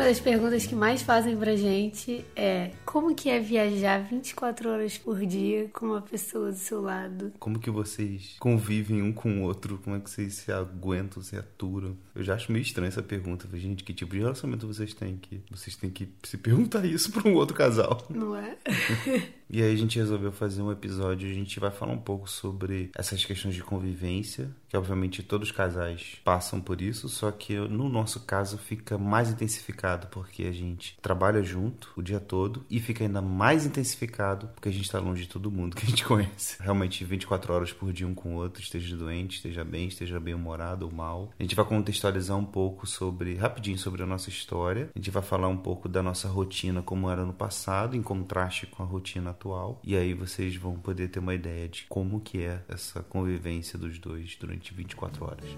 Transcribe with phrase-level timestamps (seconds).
[0.00, 4.96] Uma das perguntas que mais fazem pra gente é como que é viajar 24 horas
[4.96, 7.34] por dia com uma pessoa do seu lado?
[7.38, 9.78] Como que vocês convivem um com o outro?
[9.84, 11.98] Como é que vocês se aguentam, se aturam?
[12.14, 13.46] Eu já acho meio estranha essa pergunta.
[13.52, 15.42] Gente, que tipo de relacionamento vocês têm que...
[15.50, 18.02] Vocês têm que se perguntar isso pra um outro casal.
[18.08, 18.56] Não é?
[19.52, 22.88] E aí a gente resolveu fazer um episódio, a gente vai falar um pouco sobre
[22.96, 27.88] essas questões de convivência, que obviamente todos os casais passam por isso, só que no
[27.88, 33.02] nosso caso fica mais intensificado porque a gente trabalha junto o dia todo e fica
[33.02, 36.56] ainda mais intensificado porque a gente está longe de todo mundo que a gente conhece.
[36.62, 40.34] Realmente 24 horas por dia um com o outro, esteja doente, esteja bem, esteja bem
[40.34, 41.32] humorado ou mal.
[41.36, 44.90] A gente vai contextualizar um pouco sobre, rapidinho sobre a nossa história.
[44.94, 48.68] A gente vai falar um pouco da nossa rotina como era no passado, em contraste
[48.68, 49.80] com a rotina atual.
[49.82, 53.98] E aí vocês vão poder ter uma ideia de como que é essa convivência dos
[53.98, 55.56] dois durante 24 horas.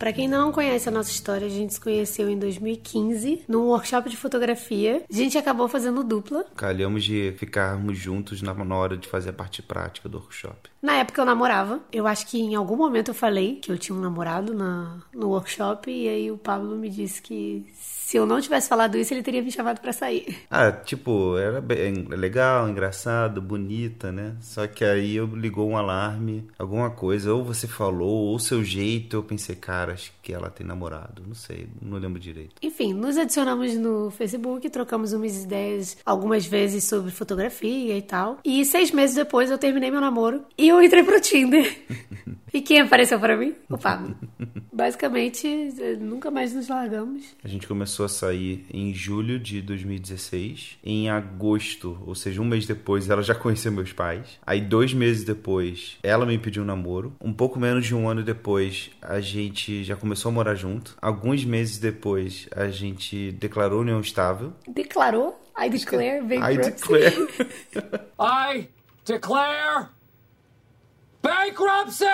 [0.00, 4.08] Pra quem não conhece a nossa história, a gente se conheceu em 2015 num workshop
[4.08, 5.04] de fotografia.
[5.06, 6.42] A gente acabou fazendo dupla.
[6.56, 10.70] Calhamos de ficarmos juntos na hora de fazer a parte prática do workshop.
[10.82, 11.80] Na época eu namorava.
[11.92, 15.28] Eu acho que em algum momento eu falei que eu tinha um namorado na, no
[15.28, 17.66] workshop e aí o Pablo me disse que
[18.10, 20.36] se eu não tivesse falado isso, ele teria me chamado pra sair.
[20.50, 24.34] Ah, tipo, era bem, legal, engraçado, bonita, né?
[24.40, 29.16] Só que aí eu ligou um alarme, alguma coisa, ou você falou, ou seu jeito,
[29.16, 32.56] eu pensei, cara, acho que ela tem namorado, não sei, não lembro direito.
[32.60, 38.38] Enfim, nos adicionamos no Facebook, trocamos umas ideias algumas vezes sobre fotografia e tal.
[38.44, 41.78] E seis meses depois eu terminei meu namoro e eu entrei pro Tinder.
[42.52, 43.54] e quem apareceu pra mim?
[43.68, 44.16] O Pablo.
[44.72, 45.46] Basicamente,
[45.98, 47.22] nunca mais nos largamos.
[47.44, 50.78] A gente começou a sair em julho de 2016.
[50.82, 54.38] Em agosto, ou seja, um mês depois, ela já conheceu meus pais.
[54.46, 57.12] Aí, dois meses depois, ela me pediu um namoro.
[57.20, 60.96] Um pouco menos de um ano depois, a gente já começou a morar junto.
[61.02, 64.52] Alguns meses depois, a gente declarou união estável.
[64.68, 65.38] Declarou?
[65.58, 66.70] I declare I bankruptcy.
[66.70, 67.28] declare.
[68.18, 68.68] I
[69.04, 69.88] declare
[71.22, 72.04] bankruptcy!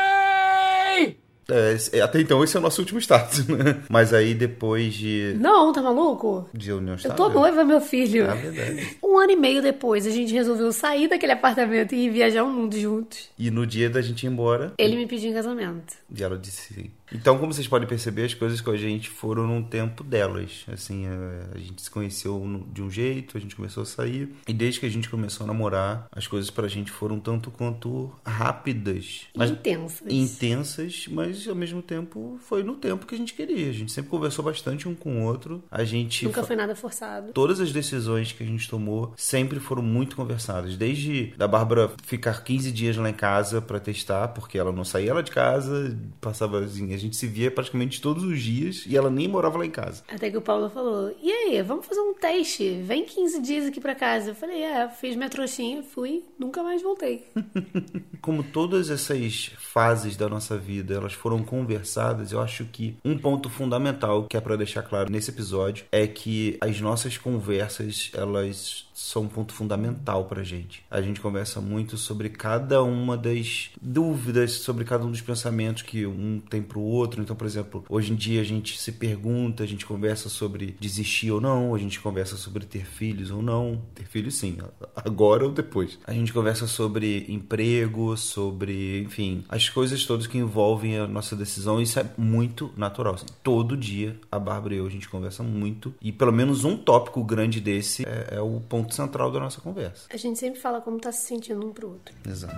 [1.48, 3.80] É, até então, esse é o nosso último status, né?
[3.88, 6.48] Mas aí, depois de, Não, tá maluco?
[6.52, 7.16] de união Eu estável...
[7.16, 8.24] tô noiva, meu filho.
[8.24, 8.96] É verdade.
[9.00, 12.76] Um ano e meio depois, a gente resolveu sair daquele apartamento e viajar o mundo
[12.76, 13.30] juntos.
[13.38, 15.94] E no dia da gente ir embora, Ele me pediu em casamento.
[16.12, 16.90] E ela disse sim.
[17.12, 20.64] Então, como vocês podem perceber, as coisas com a gente foram num tempo delas.
[20.68, 24.34] Assim, é, a gente se conheceu de um jeito, a gente começou a sair.
[24.46, 28.12] E desde que a gente começou a namorar, as coisas pra gente foram tanto quanto
[28.24, 29.26] rápidas.
[29.36, 30.12] Mas Intensas.
[30.12, 33.70] intensas, mas ao mesmo tempo foi no tempo que a gente queria.
[33.70, 35.62] A gente sempre conversou bastante um com o outro.
[35.70, 37.32] A gente Nunca foi nada forçado.
[37.32, 40.76] Todas as decisões que a gente tomou sempre foram muito conversadas.
[40.76, 45.14] Desde da Bárbara ficar 15 dias lá em casa pra testar, porque ela não saía
[45.14, 49.10] lá de casa, passava assim, a gente se via praticamente todos os dias e ela
[49.10, 50.02] nem morava lá em casa.
[50.08, 52.82] Até que o Paulo falou: E aí, vamos fazer um teste?
[52.82, 54.30] Vem 15 dias aqui pra casa.
[54.30, 57.24] Eu falei: É, fiz minha trouxinha, fui, nunca mais voltei.
[58.20, 63.48] Como todas essas fases da nossa vida, elas foram conversadas, eu acho que um ponto
[63.48, 69.22] fundamental que é pra deixar claro nesse episódio é que as nossas conversas, elas são
[69.24, 70.82] um ponto fundamental pra gente.
[70.90, 76.06] A gente conversa muito sobre cada uma das dúvidas, sobre cada um dos pensamentos que
[76.06, 77.20] um tem pro outro.
[77.20, 81.30] Então, por exemplo, hoje em dia a gente se pergunta, a gente conversa sobre desistir
[81.30, 83.82] ou não, a gente conversa sobre ter filhos ou não.
[83.94, 84.56] Ter filhos sim,
[84.96, 85.98] agora ou depois.
[86.06, 91.82] A gente conversa sobre emprego, sobre, enfim, as coisas todas que envolvem a nossa decisão.
[91.82, 93.16] Isso é muito natural.
[93.16, 93.26] assim.
[93.42, 97.22] Todo dia a Bárbara e eu a gente conversa muito e pelo menos um tópico
[97.22, 100.06] grande desse é, é o ponto central da nossa conversa.
[100.10, 102.14] A gente sempre fala como tá se sentindo um pro outro.
[102.28, 102.54] Exato.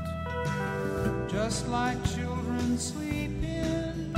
[1.30, 4.12] Just like children sleeping,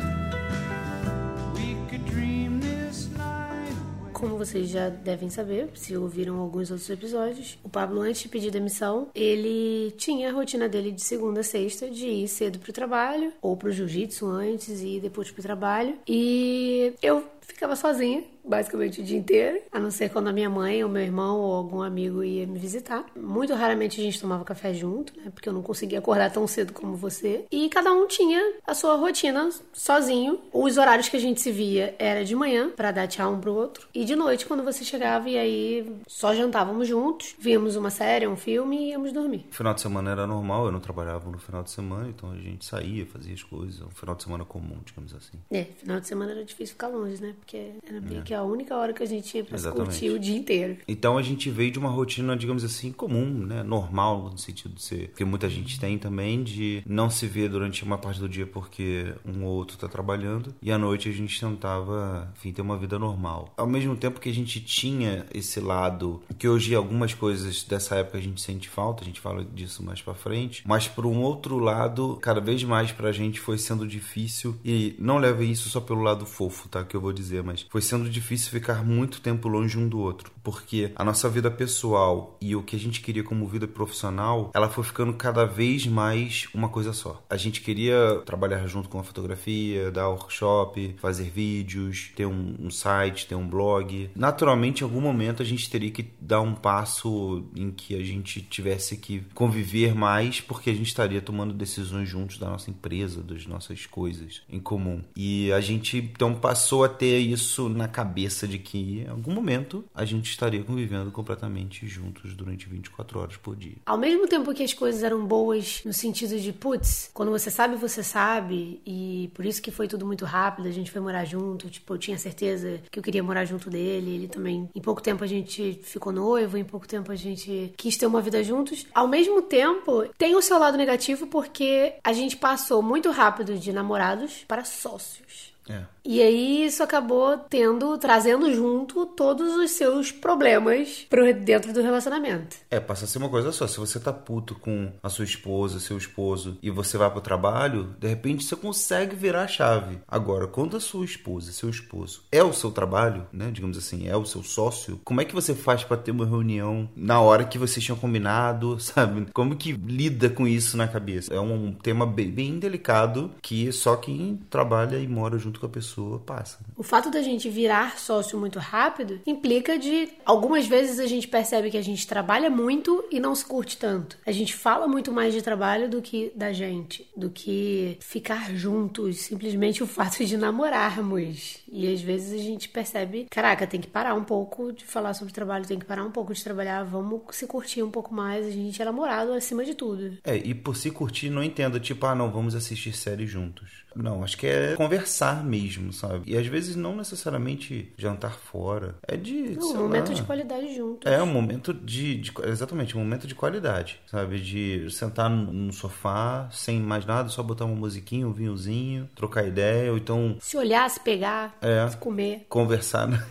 [1.54, 4.12] we could dream this night away.
[4.12, 8.50] Como vocês já devem saber, se ouviram alguns outros episódios, o Pablo, antes de pedir
[8.50, 13.32] demissão, ele tinha a rotina dele de segunda a sexta de ir cedo pro trabalho,
[13.42, 15.98] ou pro jiu-jitsu antes e depois pro trabalho.
[16.06, 20.82] E eu ficava sozinha, basicamente o dia inteiro, a não ser quando a minha mãe,
[20.82, 23.04] ou meu irmão, ou algum amigo ia me visitar.
[23.16, 25.30] Muito raramente a gente tomava café junto, né?
[25.32, 27.44] Porque eu não conseguia acordar tão cedo como você.
[27.50, 30.40] E cada um tinha a sua rotina sozinho.
[30.52, 33.54] Os horários que a gente se via era de manhã, pra dar tchau um pro
[33.54, 38.26] outro, e de noite, quando você chegava, e aí só jantávamos juntos, víamos uma série,
[38.26, 39.46] um filme e íamos dormir.
[39.50, 42.64] Final de semana era normal, eu não trabalhava no final de semana, então a gente
[42.64, 43.80] saía, fazia as coisas.
[43.80, 45.38] Um final de semana comum, digamos assim.
[45.50, 47.34] É, final de semana era difícil ficar longe, né?
[47.40, 49.86] Porque era meio que a única hora que a gente ia pra Exatamente.
[49.86, 50.78] curtir o dia inteiro.
[50.86, 53.62] Então a gente veio de uma rotina, digamos assim, comum, né?
[53.62, 55.08] Normal, no sentido de ser.
[55.16, 59.12] Que muita gente tem também, de não se ver durante uma parte do dia porque
[59.24, 60.54] um ou outro tá trabalhando.
[60.62, 63.52] E à noite a gente tentava, enfim, ter uma vida normal.
[63.56, 68.18] Ao mesmo tempo que a gente tinha esse lado, que hoje algumas coisas dessa época
[68.18, 70.62] a gente sente falta, a gente fala disso mais pra frente.
[70.66, 74.56] Mas por um outro lado, cada vez mais pra gente foi sendo difícil.
[74.64, 76.84] E não levem isso só pelo lado fofo, tá?
[76.84, 80.30] Que eu vou dizer, mas foi sendo difícil ficar muito tempo longe um do outro.
[80.42, 84.68] Porque a nossa vida pessoal e o que a gente queria como vida profissional, ela
[84.68, 87.22] foi ficando cada vez mais uma coisa só.
[87.28, 92.70] A gente queria trabalhar junto com a fotografia, dar workshop, fazer vídeos, ter um, um
[92.70, 94.10] site, ter um blog.
[94.14, 98.40] Naturalmente, em algum momento, a gente teria que dar um passo em que a gente
[98.40, 103.46] tivesse que conviver mais, porque a gente estaria tomando decisões juntos da nossa empresa, das
[103.46, 105.02] nossas coisas em comum.
[105.16, 109.84] E a gente então passou a ter isso na cabeça de que em algum momento
[109.94, 113.76] a gente estaria convivendo completamente juntos durante 24 horas por dia.
[113.86, 117.76] Ao mesmo tempo que as coisas eram boas no sentido de, putz, quando você sabe,
[117.76, 121.68] você sabe, e por isso que foi tudo muito rápido, a gente foi morar junto,
[121.70, 124.68] tipo, eu tinha certeza que eu queria morar junto dele, ele também.
[124.74, 128.20] Em pouco tempo a gente ficou noivo, em pouco tempo a gente quis ter uma
[128.20, 128.86] vida juntos.
[128.94, 133.72] Ao mesmo tempo, tem o seu lado negativo porque a gente passou muito rápido de
[133.72, 135.50] namorados para sócios.
[135.68, 135.84] É.
[136.04, 142.56] E aí isso acabou tendo, trazendo junto todos os seus problemas pro dentro do relacionamento.
[142.70, 143.66] É, passa a ser uma coisa só.
[143.66, 147.94] Se você tá puto com a sua esposa, seu esposo, e você vai pro trabalho,
[147.98, 149.98] de repente você consegue virar a chave.
[150.08, 153.50] Agora, quando a sua esposa, seu esposo, é o seu trabalho, né?
[153.52, 156.88] Digamos assim, é o seu sócio, como é que você faz pra ter uma reunião
[156.96, 159.26] na hora que vocês tinham combinado, sabe?
[159.32, 161.32] Como que lida com isso na cabeça?
[161.32, 165.68] É um tema bem, bem delicado que só quem trabalha e mora junto com a
[165.68, 165.89] pessoa
[166.26, 166.58] passa.
[166.76, 171.70] O fato da gente virar sócio muito rápido implica de algumas vezes a gente percebe
[171.70, 174.18] que a gente trabalha muito e não se curte tanto.
[174.26, 179.18] A gente fala muito mais de trabalho do que da gente, do que ficar juntos,
[179.20, 181.59] simplesmente o fato de namorarmos.
[181.70, 185.32] E às vezes a gente percebe, caraca, tem que parar um pouco de falar sobre
[185.32, 188.50] trabalho, tem que parar um pouco de trabalhar, vamos se curtir um pouco mais, a
[188.50, 190.18] gente é namorado acima de tudo.
[190.24, 193.80] É, e por se curtir, não entenda, tipo, ah, não, vamos assistir série juntos.
[193.94, 196.30] Não, acho que é conversar mesmo, sabe?
[196.30, 198.94] E às vezes não necessariamente jantar fora.
[199.06, 199.56] É de.
[199.58, 201.10] Um sei momento lá, de qualidade juntos.
[201.10, 204.40] É um momento de, de- Exatamente, um momento de qualidade, sabe?
[204.40, 209.90] De sentar no sofá, sem mais nada, só botar uma musiquinha, um vinhozinho, trocar ideia,
[209.90, 211.88] ou então Se olhar, se pegar, É.
[211.98, 212.46] comer.
[212.48, 213.26] conversar.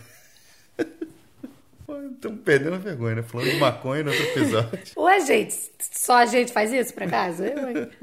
[2.14, 3.22] Estamos perdendo a vergonha, né?
[3.22, 4.78] Falando de maconha no outro episódio.
[4.96, 7.52] Ué, gente, só a gente faz isso pra casa?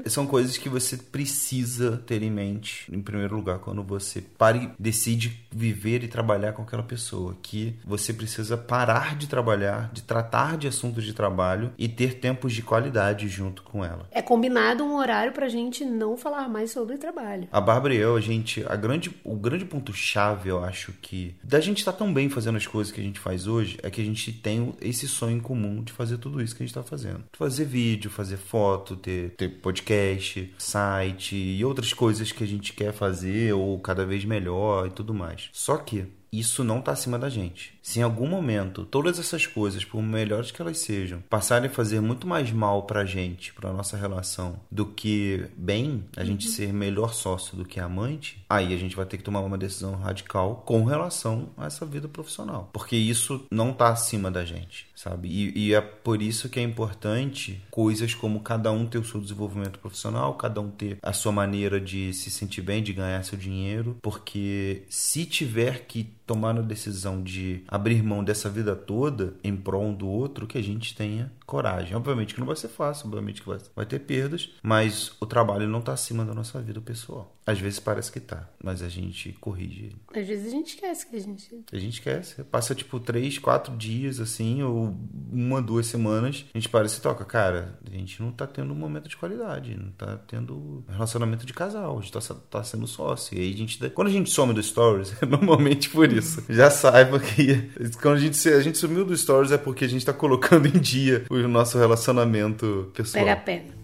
[0.06, 4.70] São coisas que você precisa ter em mente, em primeiro lugar, quando você para e
[4.78, 7.36] decide viver e trabalhar com aquela pessoa.
[7.42, 12.52] Que você precisa parar de trabalhar, de tratar de assuntos de trabalho e ter tempos
[12.52, 14.08] de qualidade junto com ela.
[14.10, 17.48] É combinado um horário pra gente não falar mais sobre trabalho.
[17.50, 21.60] A Bárbara e eu, a gente, a grande, o grande ponto-chave, eu acho que, da
[21.60, 24.04] gente estar tão bem fazendo as coisas que a gente faz hoje, é que a
[24.04, 27.24] gente tem esse sonho comum de fazer tudo isso que a gente está fazendo.
[27.32, 32.92] Fazer vídeo, fazer foto, ter, ter podcast, site e outras coisas que a gente quer
[32.92, 35.48] fazer ou cada vez melhor e tudo mais.
[35.52, 37.78] Só que isso não está acima da gente.
[37.82, 42.00] Se em algum momento todas essas coisas, por melhores que elas sejam, passarem a fazer
[42.00, 47.14] muito mais mal pra gente, pra nossa relação, do que bem, a gente ser melhor
[47.14, 50.84] sócio do que amante, aí a gente vai ter que tomar uma decisão radical com
[50.84, 52.68] relação a essa vida profissional.
[52.72, 55.28] Porque isso não tá acima da gente, sabe?
[55.28, 59.20] E, e é por isso que é importante coisas como cada um ter o seu
[59.20, 63.38] desenvolvimento profissional, cada um ter a sua maneira de se sentir bem, de ganhar seu
[63.38, 69.56] dinheiro, porque se tiver que tomar a decisão de abrir mão dessa vida toda em
[69.56, 71.96] prol um do outro, que a gente tenha coragem.
[71.96, 75.66] Obviamente que não vai ser fácil, obviamente que vai, vai ter perdas, mas o trabalho
[75.66, 77.34] não está acima da nossa vida pessoal.
[77.48, 79.96] Às vezes parece que tá, mas a gente corrige.
[80.14, 81.64] Às vezes a gente esquece que a gente.
[81.72, 82.44] A gente esquece.
[82.44, 84.94] Passa tipo três, quatro dias assim, ou
[85.32, 86.44] uma, duas semanas.
[86.54, 89.74] A gente parece e toca, cara, a gente não tá tendo um momento de qualidade,
[89.74, 93.34] não tá tendo relacionamento de casal, a gente tá, tá sendo sócio.
[93.36, 93.90] E aí a gente.
[93.90, 96.44] Quando a gente some do Stories, é normalmente por isso.
[96.50, 97.70] Já saiba que
[98.02, 100.66] quando a gente, se- a gente sumiu do Stories é porque a gente tá colocando
[100.66, 103.24] em dia o nosso relacionamento pessoal.
[103.24, 103.64] Pega, pega.
[103.64, 103.77] But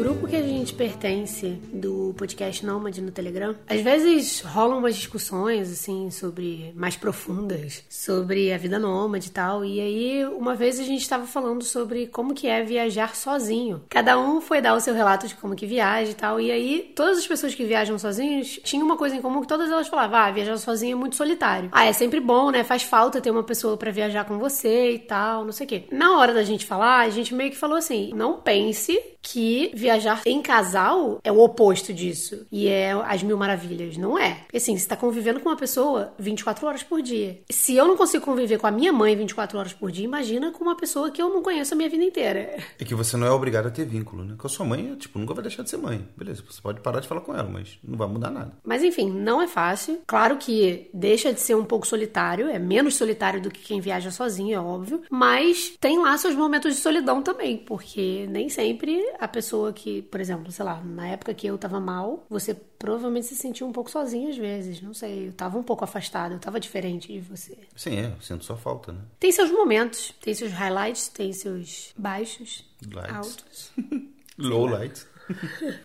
[0.00, 5.72] grupo que a gente pertence do podcast Nômade no Telegram, às vezes rolam umas discussões,
[5.72, 9.64] assim, sobre mais profundas, sobre a vida nômade e tal.
[9.64, 13.82] E aí, uma vez a gente estava falando sobre como que é viajar sozinho.
[13.88, 16.40] Cada um foi dar o seu relato de como que viaja e tal.
[16.40, 19.70] E aí, todas as pessoas que viajam sozinhos tinham uma coisa em comum que todas
[19.70, 21.70] elas falavam: ah, viajar sozinho é muito solitário.
[21.72, 22.64] Ah, é sempre bom, né?
[22.64, 25.84] Faz falta ter uma pessoa para viajar com você e tal, não sei o quê.
[25.90, 30.22] Na hora da gente falar, a gente meio que falou assim: não pense que viajar
[30.26, 32.44] em casal é o oposto disso.
[32.50, 33.96] E é as mil maravilhas.
[33.96, 34.34] Não é.
[34.42, 37.40] Porque assim, você tá convivendo com uma pessoa 24 horas por dia.
[37.48, 40.64] Se eu não consigo conviver com a minha mãe 24 horas por dia, imagina com
[40.64, 42.58] uma pessoa que eu não conheço a minha vida inteira.
[42.80, 44.34] É que você não é obrigado a ter vínculo, né?
[44.36, 46.04] Com a sua mãe, tipo, nunca vai deixar de ser mãe.
[46.16, 48.52] Beleza, você pode parar de falar com ela, mas não vai mudar nada.
[48.64, 50.00] Mas enfim, não é fácil.
[50.06, 54.10] Claro que deixa de ser um pouco solitário, é menos solitário do que quem viaja
[54.10, 55.02] sozinho, é óbvio.
[55.10, 60.20] Mas tem lá seus momentos de solidão também, porque nem sempre a pessoa que, por
[60.20, 63.90] exemplo, sei lá, na época que eu tava mal, você provavelmente se sentiu um pouco
[63.90, 65.28] sozinho às vezes, não sei.
[65.28, 67.56] Eu tava um pouco afastada, eu tava diferente de você.
[67.74, 69.00] Sim, é, eu sinto sua falta, né?
[69.18, 73.14] Tem seus momentos, tem seus highlights, tem seus baixos, Lights.
[73.14, 73.72] altos.
[74.38, 75.06] Low light.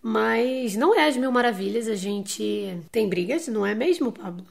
[0.02, 4.44] Mas não é as mil maravilhas, a gente tem brigas, não é mesmo, Pablo?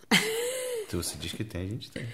[0.87, 2.05] Se você diz que tem, a gente tem.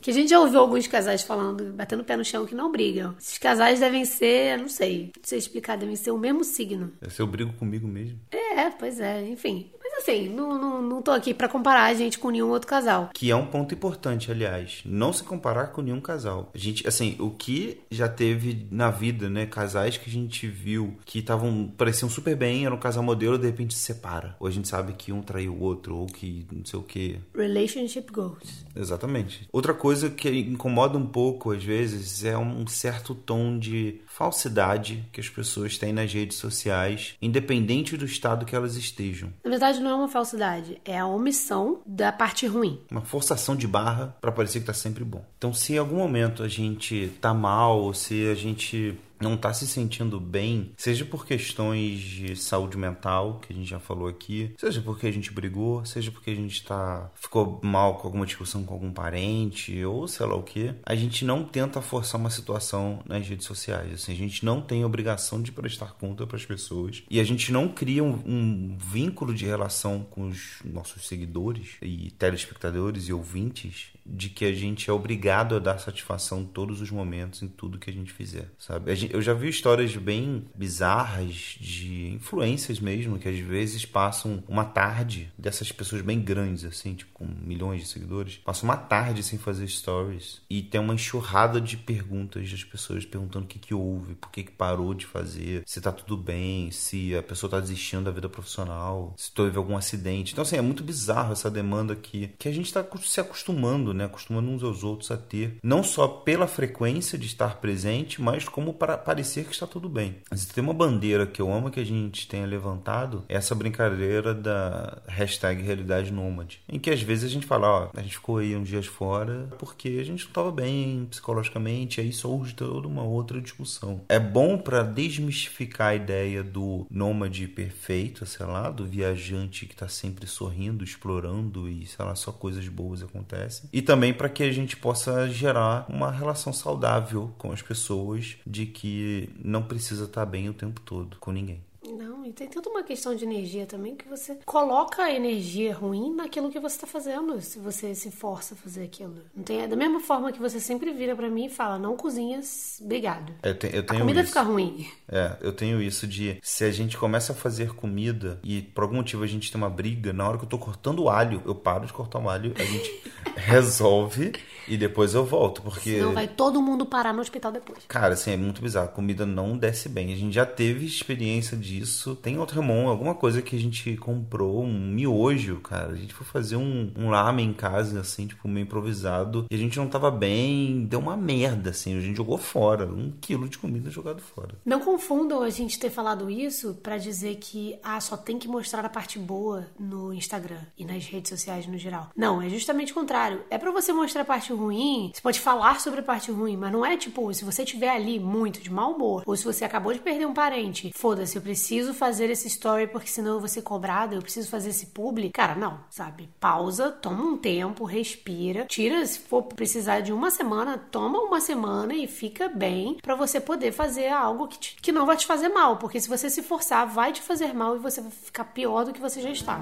[0.00, 2.70] Que a gente já ouviu alguns casais falando, batendo o pé no chão, que não
[2.70, 3.14] brigam.
[3.18, 6.92] Esses casais devem ser, não sei, não sei explicar, devem ser o mesmo signo.
[7.08, 8.18] Se eu brigo comigo mesmo.
[8.30, 9.70] É, pois é, enfim.
[9.90, 13.10] Mas assim, não, não, não tô aqui pra comparar a gente com nenhum outro casal.
[13.14, 14.82] Que é um ponto importante, aliás.
[14.84, 16.50] Não se comparar com nenhum casal.
[16.54, 19.46] A gente, assim, o que já teve na vida, né?
[19.46, 23.46] Casais que a gente viu que estavam, pareciam super bem, era um casal modelo, de
[23.46, 24.36] repente se separa.
[24.38, 27.18] Ou a gente sabe que um traiu o outro, ou que não sei o quê.
[27.34, 28.66] Relationship goals.
[28.76, 29.48] Exatamente.
[29.52, 35.20] Outra coisa que incomoda um pouco, às vezes, é um certo tom de falsidade que
[35.20, 39.32] as pessoas têm nas redes sociais, independente do estado que elas estejam.
[39.44, 42.80] Na verdade, não é uma falsidade, é a omissão da parte ruim.
[42.90, 45.24] Uma forçação de barra pra parecer que tá sempre bom.
[45.36, 49.52] Então, se em algum momento a gente tá mal, ou se a gente não tá
[49.52, 54.54] se sentindo bem, seja por questões de saúde mental, que a gente já falou aqui,
[54.58, 58.64] seja porque a gente brigou, seja porque a gente tá ficou mal com alguma discussão
[58.64, 63.00] com algum parente, ou sei lá o que, a gente não tenta forçar uma situação
[63.06, 63.92] nas redes sociais.
[63.92, 67.52] Assim, a gente não tem obrigação de prestar conta para as pessoas e a gente
[67.52, 73.90] não cria um, um vínculo de relação com os nossos seguidores e telespectadores e ouvintes
[74.08, 77.78] de que a gente é obrigado a dar satisfação em todos os momentos, em tudo
[77.78, 78.92] que a gente fizer, sabe?
[79.10, 85.32] Eu já vi histórias bem bizarras de influências mesmo, que às vezes passam uma tarde
[85.36, 89.68] dessas pessoas bem grandes, assim, tipo, com milhões de seguidores, passam uma tarde sem fazer
[89.68, 94.30] stories e tem uma enxurrada de perguntas das pessoas perguntando o que que houve, por
[94.30, 98.10] que que parou de fazer, se tá tudo bem, se a pessoa tá desistindo da
[98.10, 100.32] vida profissional, se teve algum acidente.
[100.32, 104.04] Então, assim, é muito bizarro essa demanda aqui, que a gente tá se acostumando, né?
[104.06, 105.56] Acostumando uns aos outros a ter.
[105.62, 110.16] Não só pela frequência de estar presente, mas como para parecer que está tudo bem.
[110.32, 114.34] Se tem uma bandeira que eu amo que a gente tenha levantado, é essa brincadeira
[114.34, 116.60] da hashtag realidade nômade.
[116.68, 119.48] Em que às vezes a gente fala, ó, a gente ficou aí uns dias fora
[119.58, 124.00] porque a gente não estava bem psicologicamente, aí surge toda uma outra discussão.
[124.08, 129.88] É bom para desmistificar a ideia do nômade perfeito, sei lá, do viajante que tá
[129.88, 133.68] sempre sorrindo, explorando e, sei lá, só coisas boas acontecem.
[133.72, 138.66] E também para que a gente possa gerar uma relação saudável com as pessoas de
[138.66, 141.62] que não precisa estar bem o tempo todo com ninguém.
[141.92, 146.14] Não, e tem toda uma questão de energia também que você coloca a energia ruim
[146.14, 149.16] naquilo que você tá fazendo, se você se força a fazer aquilo.
[149.34, 152.80] Não tem, da mesma forma que você sempre vira pra mim e fala, não cozinhas,
[152.82, 153.32] obrigado.
[153.42, 154.28] Eu, te- eu A tenho comida isso.
[154.28, 154.86] fica ruim.
[155.08, 158.96] É, eu tenho isso de se a gente começa a fazer comida e por algum
[158.96, 161.54] motivo a gente tem uma briga, na hora que eu tô cortando o alho, eu
[161.54, 163.02] paro de cortar o alho, a gente
[163.36, 164.32] resolve
[164.66, 167.78] e depois eu volto, porque Senão vai todo mundo parar no hospital depois.
[167.88, 168.86] Cara, assim, é muito bizarro.
[168.86, 170.12] A comida não desce bem.
[170.12, 172.16] A gente já teve experiência disso.
[172.16, 175.92] Tem outro remon, alguma coisa que a gente comprou, um miojo, cara.
[175.92, 179.46] A gente foi fazer um, um lamen em casa, assim, tipo, meio improvisado.
[179.50, 181.96] E a gente não tava bem, deu uma merda, assim.
[181.96, 182.86] A gente jogou fora.
[182.86, 184.54] Um quilo de comida jogado fora.
[184.64, 188.84] Não confundam a gente ter falado isso pra dizer que ah, só tem que mostrar
[188.84, 192.10] a parte boa no Instagram e nas redes sociais no geral.
[192.16, 193.42] Não, é justamente o contrário.
[193.50, 196.72] É pra você mostrar a parte ruim, você pode falar sobre a parte ruim, mas
[196.72, 199.92] não é tipo, se você tiver ali muito de mau humor, ou se você acabou
[199.92, 203.48] de perder um parente, foda-se, eu preciso fazer fazer esse story porque senão eu vou
[203.48, 205.30] ser cobrada, eu preciso fazer esse publi.
[205.30, 206.28] Cara, não, sabe?
[206.40, 211.94] Pausa, toma um tempo, respira, tira, se for precisar de uma semana, toma uma semana
[211.94, 215.48] e fica bem pra você poder fazer algo que, te- que não vai te fazer
[215.50, 218.84] mal, porque se você se forçar, vai te fazer mal e você vai ficar pior
[218.84, 219.60] do que você já está.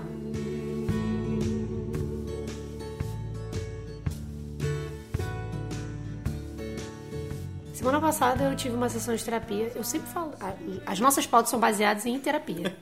[7.77, 9.71] Semana passada eu tive uma sessão de terapia.
[9.75, 10.33] Eu sempre falo,
[10.87, 12.75] as nossas pautas são baseadas em terapia.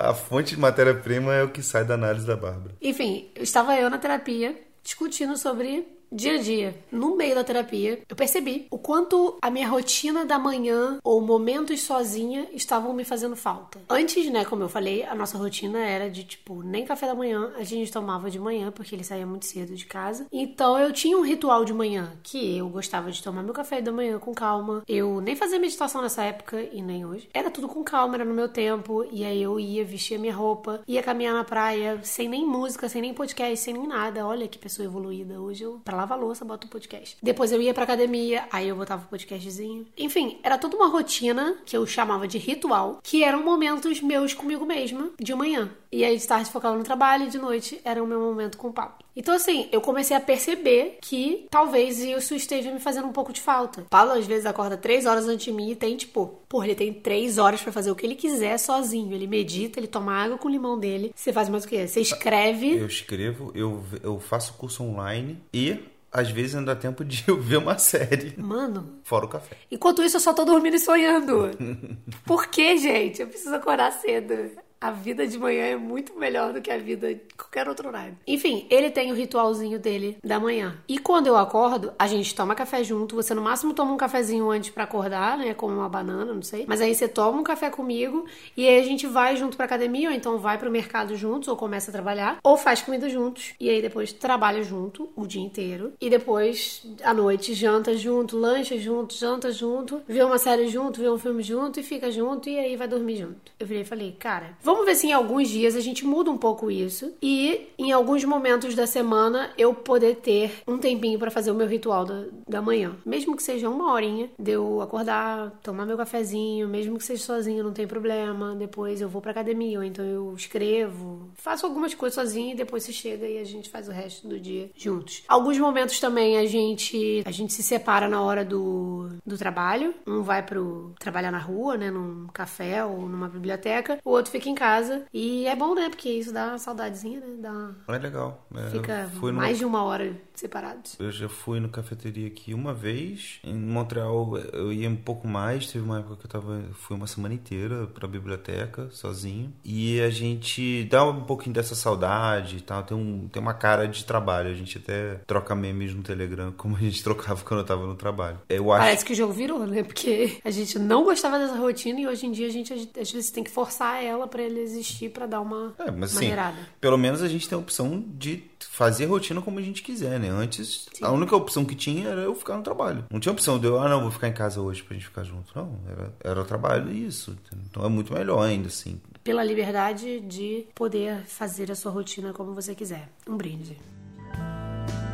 [0.00, 2.74] A fonte de matéria-prima é o que sai da análise da Bárbara.
[2.80, 6.74] Enfim, estava eu na terapia discutindo sobre dia a dia.
[6.90, 11.80] No meio da terapia, eu percebi o quanto a minha rotina da manhã ou momentos
[11.82, 13.80] sozinha estavam me fazendo falta.
[13.88, 17.52] Antes, né, como eu falei, a nossa rotina era de tipo, nem café da manhã
[17.56, 20.26] a gente tomava de manhã, porque ele saía muito cedo de casa.
[20.30, 23.90] Então eu tinha um ritual de manhã que eu gostava de tomar meu café da
[23.90, 24.82] manhã com calma.
[24.86, 27.28] Eu nem fazia meditação nessa época e nem hoje.
[27.32, 29.06] Era tudo com calma, era no meu tempo.
[29.10, 32.88] E aí eu ia vestir a minha roupa, ia caminhar na praia, sem nem música,
[32.88, 34.26] sem nem podcast, sem nem nada.
[34.26, 35.40] Olha que pessoa evoluída.
[35.40, 37.16] Hoje eu, pra lavar louça, boto o podcast.
[37.22, 39.86] Depois eu ia pra academia, aí eu botava o podcastzinho.
[39.96, 44.66] Enfim, era toda uma rotina que eu chamava de ritual, que eram momentos meus comigo
[44.66, 45.70] mesma, de manhã.
[45.90, 48.68] E aí de tarde focava no trabalho e de noite era o meu momento com
[48.68, 49.04] o papo.
[49.14, 53.42] Então, assim, eu comecei a perceber que talvez isso esteja me fazendo um pouco de
[53.42, 53.84] falta.
[53.90, 56.92] Paulo, às vezes, acorda três horas antes de mim e tem, tipo, porra, ele tem
[56.94, 59.14] três horas pra fazer o que ele quiser sozinho.
[59.14, 61.12] Ele medita, ele toma água com o limão dele.
[61.14, 61.86] Você faz mais o quê?
[61.86, 62.78] Você escreve.
[62.78, 65.78] Eu escrevo, eu, eu faço curso online e
[66.12, 68.34] às vezes ainda dá tempo de eu ver uma série.
[68.36, 69.56] Mano, Fora o café.
[69.70, 71.50] Enquanto isso, eu só tô dormindo e sonhando.
[72.26, 73.22] Por que, gente?
[73.22, 74.50] Eu preciso acordar cedo.
[74.82, 78.18] A vida de manhã é muito melhor do que a vida de qualquer outro horário.
[78.26, 80.76] Enfim, ele tem o ritualzinho dele da manhã.
[80.88, 83.14] E quando eu acordo, a gente toma café junto.
[83.14, 85.54] Você no máximo toma um cafezinho antes pra acordar, né?
[85.54, 86.64] Como uma banana, não sei.
[86.66, 90.08] Mas aí você toma um café comigo e aí a gente vai junto pra academia,
[90.08, 93.54] ou então vai pro mercado juntos, ou começa a trabalhar, ou faz comida juntos.
[93.60, 95.92] E aí depois trabalha junto o dia inteiro.
[96.00, 101.08] E depois, à noite, janta junto, lancha junto, janta junto, vê uma série junto, vê
[101.08, 103.52] um filme junto e fica junto e aí vai dormir junto.
[103.60, 106.38] Eu virei e falei, cara, vamos ver se em alguns dias a gente muda um
[106.38, 111.50] pouco isso e em alguns momentos da semana eu poder ter um tempinho pra fazer
[111.50, 112.96] o meu ritual da, da manhã.
[113.04, 117.64] Mesmo que seja uma horinha de eu acordar, tomar meu cafezinho, mesmo que seja sozinho,
[117.64, 118.54] não tem problema.
[118.54, 122.82] Depois eu vou pra academia, ou então eu escrevo, faço algumas coisas sozinha e depois
[122.82, 125.22] você chega e a gente faz o resto do dia juntos.
[125.28, 129.94] Alguns momentos também a gente a gente se separa na hora do, do trabalho.
[130.06, 134.48] Um vai pro trabalhar na rua, né, num café ou numa biblioteca, o outro fica
[134.48, 135.04] em casa.
[135.12, 137.26] E é bom, né, porque isso dá uma saudadezinha, né?
[137.40, 137.76] Dá uma...
[137.88, 138.46] É legal.
[138.54, 140.96] É, Fica fui no- mais de uma hora separados.
[141.00, 143.40] Eu já fui no cafeteria aqui uma vez.
[143.44, 145.66] Em Montreal eu ia um pouco mais.
[145.66, 146.62] Teve uma época que eu tava.
[146.74, 149.52] Fui uma semana inteira pra biblioteca, sozinho.
[149.64, 152.82] E a gente dá um pouquinho dessa saudade e tal.
[152.84, 154.50] Tem, um, tem uma cara de trabalho.
[154.50, 157.94] A gente até troca memes no Telegram, como a gente trocava quando eu tava no
[157.96, 158.38] trabalho.
[158.48, 158.82] Eu acho.
[158.84, 159.82] Parece que o jogo virou, né?
[159.82, 163.30] Porque a gente não gostava dessa rotina e hoje em dia a gente às vezes
[163.30, 166.56] tem que forçar ela pra ele existir pra dar uma É, mas assim, maneirada.
[166.80, 170.18] pelo menos a gente tem a opção de fazer a rotina como a gente quiser,
[170.20, 170.28] né?
[170.30, 173.04] Antes, a única opção que tinha era eu ficar no trabalho.
[173.10, 175.24] Não tinha opção de eu, ah, não, vou ficar em casa hoje pra gente ficar
[175.24, 175.52] junto.
[175.54, 177.36] Não, era, era o trabalho e isso.
[177.70, 179.00] Então é muito melhor ainda, assim.
[179.24, 183.08] Pela liberdade de poder fazer a sua rotina como você quiser.
[183.28, 183.76] Um brinde.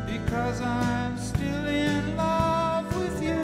[0.05, 3.39] Because I'm still in love with you.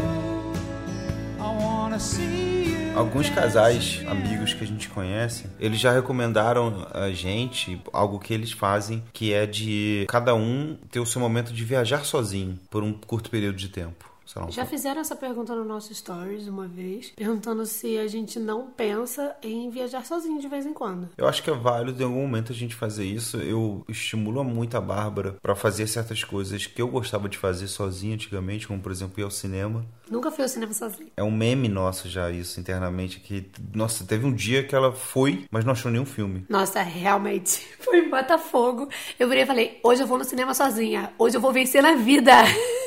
[1.40, 2.75] I wanna see you.
[2.96, 8.54] Alguns casais, amigos que a gente conhece, eles já recomendaram a gente algo que eles
[8.54, 12.94] fazem, que é de cada um ter o seu momento de viajar sozinho por um
[12.94, 14.16] curto período de tempo.
[14.38, 18.68] Um Já fizeram essa pergunta no nosso Stories uma vez, perguntando se a gente não
[18.72, 21.10] pensa em viajar sozinho de vez em quando.
[21.18, 23.38] Eu acho que é válido em algum momento a gente fazer isso.
[23.38, 28.16] Eu estimulo muito a Bárbara pra fazer certas coisas que eu gostava de fazer sozinha
[28.16, 29.86] antigamente, como por exemplo ir ao cinema.
[30.10, 31.10] Nunca fui ao cinema sozinho.
[31.18, 35.46] É um meme nosso já isso internamente que nossa, teve um dia que ela foi,
[35.50, 36.46] mas não achou nenhum filme.
[36.50, 37.65] Nossa, realmente.
[37.80, 38.89] Foi em Botafogo.
[39.20, 41.12] Eu virei e falei: hoje eu vou no cinema sozinha.
[41.18, 42.32] Hoje eu vou vencer na vida.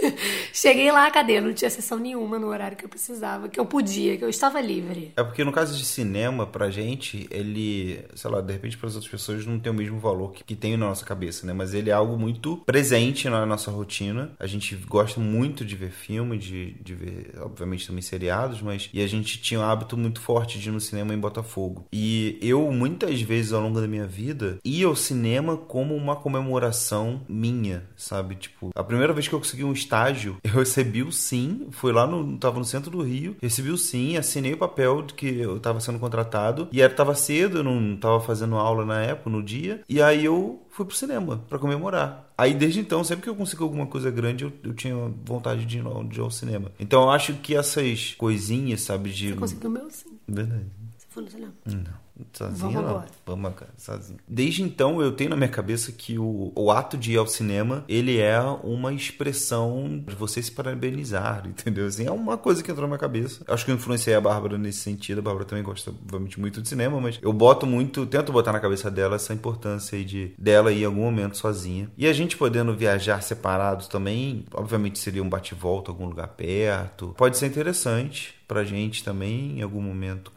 [0.52, 1.40] Cheguei lá, cadê?
[1.40, 4.60] Não tinha sessão nenhuma no horário que eu precisava, que eu podia, que eu estava
[4.60, 5.12] livre.
[5.16, 8.94] É porque no caso de cinema, pra gente, ele, sei lá, de repente para as
[8.94, 11.52] outras pessoas não tem o mesmo valor que, que tem na nossa cabeça, né?
[11.52, 14.32] Mas ele é algo muito presente na nossa rotina.
[14.38, 17.07] A gente gosta muito de ver filme, de, de ver
[17.40, 18.88] obviamente, também seriados, mas.
[18.92, 21.86] E a gente tinha um hábito muito forte de ir no cinema em Botafogo.
[21.92, 27.20] E eu, muitas vezes ao longo da minha vida, ia ao cinema como uma comemoração
[27.28, 28.36] minha, sabe?
[28.36, 32.06] Tipo, a primeira vez que eu consegui um estágio, eu recebi o sim, fui lá
[32.06, 32.36] no.
[32.38, 35.80] tava no centro do Rio, recebi o sim, assinei o papel de que eu tava
[35.80, 36.68] sendo contratado.
[36.72, 39.82] E era, tava cedo, eu não tava fazendo aula na época, no dia.
[39.88, 42.32] E aí eu fui pro cinema para comemorar.
[42.38, 45.78] Aí desde então, sempre que eu consigo alguma coisa grande, eu, eu tinha vontade de
[45.78, 46.70] ir, ao, de ir ao cinema.
[46.78, 49.30] Então eu acho que essas coisinhas, sabe, de.
[49.30, 50.18] Você conseguiu o meu sim.
[50.28, 50.66] Verdade.
[50.96, 51.52] Você foi no cinema.
[51.66, 52.07] Não.
[52.32, 52.90] Sozinho Vamos não.
[52.90, 53.06] agora.
[53.26, 54.18] Vamos cara, sozinho.
[54.26, 57.84] Desde então eu tenho na minha cabeça que o, o ato de ir ao cinema,
[57.88, 61.86] ele é uma expressão de você se parabenizar, entendeu?
[61.86, 63.44] Assim, é uma coisa que entrou na minha cabeça.
[63.46, 65.18] Acho que eu influenciei a Bárbara nesse sentido.
[65.18, 68.60] A Bárbara também gosta, obviamente, muito de cinema, mas eu boto muito, tento botar na
[68.60, 71.90] cabeça dela essa importância aí de dela ir em algum momento sozinha.
[71.96, 77.14] E a gente podendo viajar separados também, obviamente seria um bate-volta, algum lugar perto.
[77.16, 80.32] Pode ser interessante pra gente também em algum momento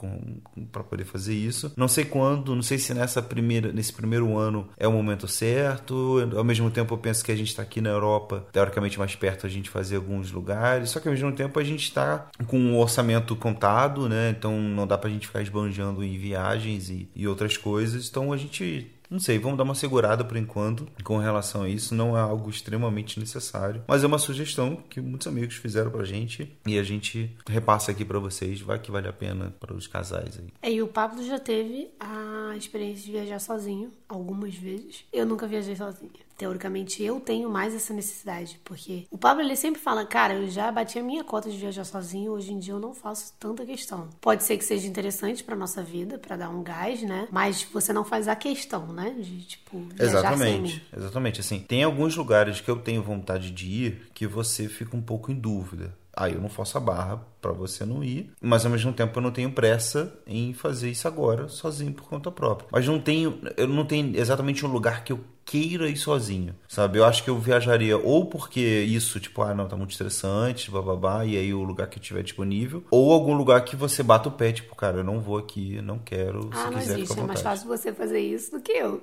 [0.71, 1.71] para poder fazer isso.
[1.77, 6.29] Não sei quando, não sei se nessa primeira nesse primeiro ano é o momento certo.
[6.35, 9.47] Ao mesmo tempo eu penso que a gente está aqui na Europa, teoricamente mais perto
[9.47, 12.77] a gente fazer alguns lugares, só que ao mesmo tempo a gente está com um
[12.77, 14.35] orçamento contado, né?
[14.37, 18.09] Então não dá pra gente ficar esbanjando em viagens e, e outras coisas.
[18.09, 21.93] Então a gente não sei, vamos dar uma segurada por enquanto com relação a isso.
[21.93, 26.57] Não é algo extremamente necessário, mas é uma sugestão que muitos amigos fizeram pra gente
[26.65, 28.61] e a gente repassa aqui pra vocês.
[28.61, 30.47] Vai que vale a pena para os casais aí.
[30.61, 35.03] É, e o Pablo já teve a experiência de viajar sozinho algumas vezes.
[35.11, 36.30] Eu nunca viajei sozinha.
[36.41, 40.71] Teoricamente, eu tenho mais essa necessidade, porque o Pablo ele sempre fala, cara, eu já
[40.71, 44.09] bati a minha cota de viajar sozinho, hoje em dia eu não faço tanta questão.
[44.19, 47.27] Pode ser que seja interessante pra nossa vida, pra dar um gás, né?
[47.31, 49.11] Mas você não faz a questão, né?
[49.11, 49.85] De tipo.
[49.99, 51.41] Exatamente, exatamente.
[51.41, 55.31] Assim, tem alguns lugares que eu tenho vontade de ir que você fica um pouco
[55.31, 55.95] em dúvida.
[56.15, 59.23] Aí eu não faço a barra pra você não ir, mas ao mesmo tempo eu
[59.23, 62.67] não tenho pressa em fazer isso agora sozinho por conta própria.
[62.71, 66.99] Mas não tenho, eu não tenho exatamente um lugar que eu queira ir sozinho, sabe?
[66.99, 71.25] Eu acho que eu viajaria ou porque isso, tipo, ah, não, tá muito estressante, bababá,
[71.25, 74.31] e aí o lugar que eu tiver disponível, ou algum lugar que você bata o
[74.31, 77.21] pé, tipo, cara, eu não vou aqui, não quero, se Ah, mas quiser isso, fica
[77.21, 79.01] à é mais fácil você fazer isso do que eu.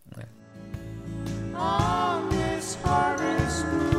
[2.88, 3.97] on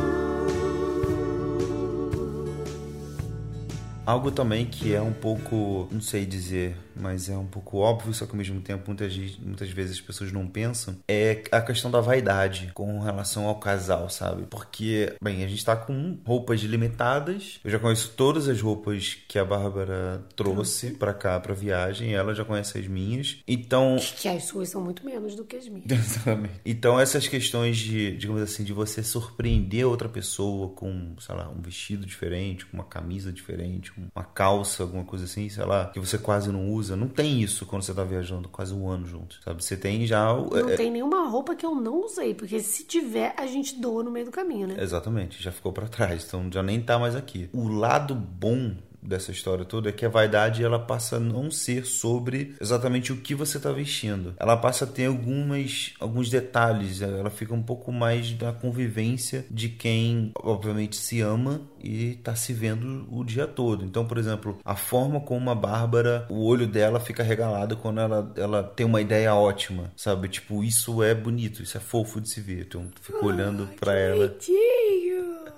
[4.10, 8.26] Algo também que é um pouco, não sei dizer, mas é um pouco óbvio, só
[8.26, 12.00] que ao mesmo tempo muitas, muitas vezes as pessoas não pensam, é a questão da
[12.00, 14.44] vaidade com relação ao casal, sabe?
[14.48, 17.60] Porque, bem, a gente tá com roupas limitadas.
[17.64, 22.34] Eu já conheço todas as roupas que a Bárbara trouxe pra cá, pra viagem, ela
[22.34, 23.38] já conhece as minhas.
[23.46, 25.90] Então, Que as suas são muito menos do que as minhas.
[25.90, 26.60] Exatamente.
[26.64, 31.60] Então essas questões de, digamos assim, de você surpreender outra pessoa com, sei lá, um
[31.60, 36.18] vestido diferente, com uma camisa diferente, uma calça, alguma coisa assim, sei lá, que você
[36.18, 39.62] quase não usa, não tem isso quando você tá viajando quase um ano junto, sabe?
[39.64, 43.34] Você tem já Não é- tem nenhuma roupa que eu não usei, porque se tiver,
[43.36, 44.76] a gente doa no meio do caminho, né?
[44.78, 47.48] Exatamente, já ficou pra trás, então já nem tá mais aqui.
[47.52, 51.84] O lado bom dessa história toda é que a vaidade ela passa a não ser
[51.84, 54.34] sobre exatamente o que você tá vestindo.
[54.38, 59.68] Ela passa a ter algumas alguns detalhes, ela fica um pouco mais da convivência de
[59.68, 63.84] quem obviamente se ama e tá se vendo o dia todo.
[63.84, 68.32] Então, por exemplo, a forma como a Bárbara, o olho dela fica regalado quando ela,
[68.36, 70.28] ela tem uma ideia ótima, sabe?
[70.28, 72.66] Tipo, isso é bonito, isso é fofo de se ver.
[72.66, 74.28] Então, eu fico olhando pra ela.
[74.28, 74.89] Bonitinho!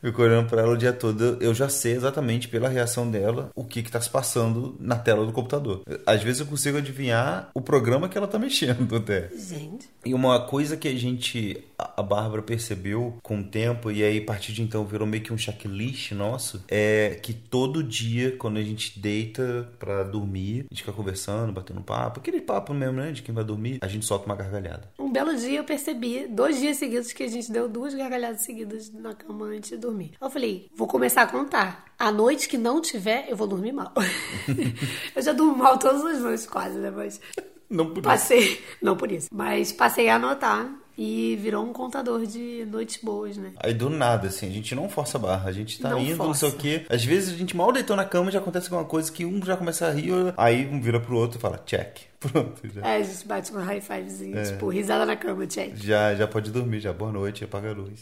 [0.00, 1.36] Fico olhando pra ela o dia todo.
[1.40, 5.24] Eu- já sei exatamente pela reação dela o que que tá se passando na tela
[5.24, 5.82] do computador.
[6.04, 9.28] Às vezes eu consigo adivinhar o programa que ela tá mexendo até.
[9.36, 14.02] Gente, E uma coisa que a gente, a a Bárbara percebeu com o tempo, e
[14.02, 18.34] aí a partir de então virou meio que um checklist nosso, é que todo dia,
[18.36, 22.96] quando a gente deita pra dormir, a gente fica conversando, batendo papo, aquele papo mesmo,
[22.96, 24.90] né, de quem vai dormir, a gente solta uma gargalhada.
[24.98, 28.90] um belo dia eu percebi, dois dias seguidos, que a gente deu duas gargalhadas seguidas
[28.92, 30.12] na cama antes de dormir.
[30.20, 31.84] Eu falei, vou começar a contar.
[31.98, 33.92] A noite que não tiver, eu vou dormir mal.
[35.14, 36.90] eu já durmo mal todas as noites, quase, né?
[36.90, 37.20] Mas
[37.68, 42.66] Não por passei, não por isso, mas passei a anotar e virou um contador de
[42.70, 43.52] noites boas, né?
[43.58, 46.16] Aí do nada, assim, a gente não força a barra, a gente tá Não indo,
[46.18, 46.66] não sei o força.
[46.66, 46.84] quê.
[46.88, 49.42] Às vezes a gente mal deitou na cama e já acontece alguma coisa que um
[49.44, 51.98] já começa a rir, aí um vira pro outro e fala, check.
[52.22, 52.80] Pronto, já.
[52.86, 55.74] É, a gente bate um high fivezinho, tipo, risada na cama, check.
[55.76, 56.92] Já, já pode dormir, já.
[56.92, 57.98] Boa noite, apaga a luz.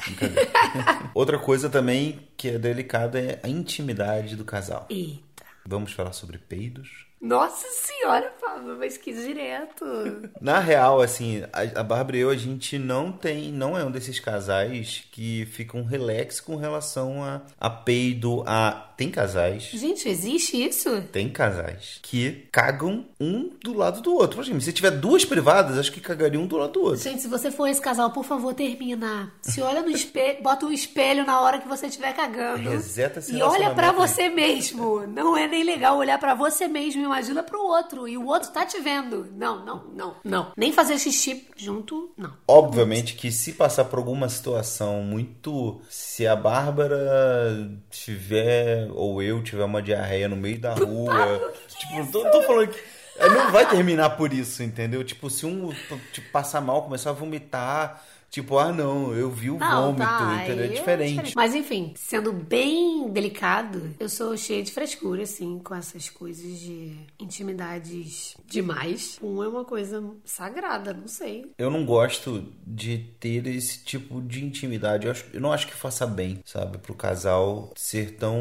[1.14, 4.86] Outra coisa também que é delicada é a intimidade do casal.
[4.90, 5.44] Eita.
[5.66, 7.06] Vamos falar sobre peidos?
[7.20, 9.84] Nossa senhora, Pablo, mas que direto.
[10.40, 13.90] Na real, assim, a, a Bárbara e eu, a gente não tem, não é um
[13.90, 18.86] desses casais que ficam relax com relação a, a peido, a...
[19.00, 21.00] Tem casais, Gente, existe isso?
[21.10, 24.36] tem casais que cagam um do lado do outro.
[24.36, 27.00] Imagina, se tiver duas privadas, acho que cagariam um do lado do outro.
[27.02, 29.32] Gente, se você for esse casal, por favor, termina.
[29.40, 32.68] Se olha no espelho, bota o espelho na hora que você estiver cagando.
[32.68, 33.94] Reseta esse E olha aí.
[33.94, 35.06] você mesmo.
[35.06, 37.09] Não é nem legal olhar pra você mesmo.
[37.10, 38.06] Imagina pro outro.
[38.06, 39.26] E o outro tá te vendo.
[39.36, 40.52] Não, não, não, não.
[40.56, 42.32] Nem fazer xixi junto, não.
[42.46, 45.80] Obviamente que se passar por alguma situação muito.
[45.90, 51.52] Se a Bárbara tiver, ou eu tiver uma diarreia no meio da rua.
[51.66, 52.78] tipo, tô, tô falando que.
[53.18, 55.02] é, Não vai terminar por isso, entendeu?
[55.02, 55.72] Tipo, se um
[56.12, 58.04] tipo, passar mal, começar a vomitar.
[58.30, 60.64] Tipo, ah não, eu vi o Não, vômito, tá, entendeu?
[60.64, 61.32] É aí diferente.
[61.34, 66.96] Mas enfim, sendo bem delicado, eu sou cheia de frescura, assim, com essas coisas de
[67.18, 69.18] intimidades demais.
[69.22, 71.50] Um é uma coisa sagrada, não sei.
[71.58, 75.06] Eu não gosto de ter esse tipo de intimidade.
[75.06, 76.78] Eu, acho- eu não acho que faça bem, sabe?
[76.78, 78.38] Pro casal ser tão,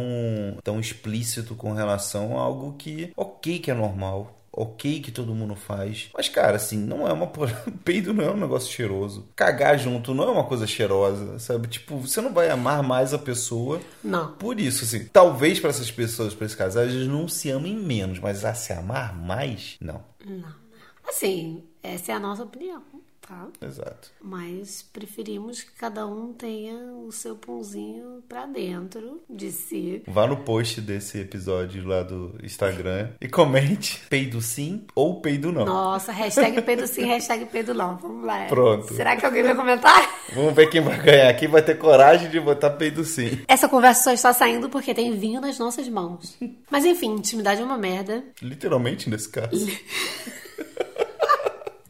[0.63, 4.38] tão explícito com relação a algo que, ok, que é normal.
[4.51, 6.09] Ok que todo mundo faz.
[6.13, 7.27] Mas, cara, assim, não é uma.
[7.83, 9.27] Peido não é um negócio cheiroso.
[9.35, 11.67] Cagar junto não é uma coisa cheirosa, sabe?
[11.67, 14.31] Tipo, você não vai amar mais a pessoa Não.
[14.33, 15.05] por isso, assim.
[15.05, 18.73] Talvez pra essas pessoas, pra esses casais, eles não se amem menos, mas a se
[18.73, 20.03] amar mais, não.
[20.25, 20.59] Não.
[21.07, 22.83] Assim, essa é a nossa opinião,
[23.29, 23.47] tá?
[23.61, 24.09] Exato.
[24.19, 30.01] Mas preferimos que cada um tenha o seu pãozinho pra dentro de si.
[30.07, 35.63] Vá no post desse episódio lá do Instagram e comente peido sim ou peido não.
[35.63, 37.97] Nossa, hashtag Pedro sim, hashtag Pedro não.
[37.97, 38.45] Vamos lá.
[38.47, 38.93] Pronto.
[38.95, 40.19] Será que alguém vai comentar?
[40.33, 41.33] Vamos ver quem vai ganhar.
[41.35, 43.39] Quem vai ter coragem de botar peido sim.
[43.47, 46.35] Essa conversa só está saindo porque tem vinho nas nossas mãos.
[46.71, 48.23] Mas enfim, intimidade é uma merda.
[48.41, 49.67] Literalmente nesse caso.